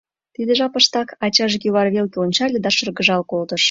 Тиде 0.35 0.53
жапыштак 0.59 1.09
ачаже 1.25 1.57
кӱвар 1.63 1.87
велке 1.95 2.17
ончале 2.25 2.57
да 2.65 2.69
шыргыжал 2.77 3.21
колтыш. 3.31 3.59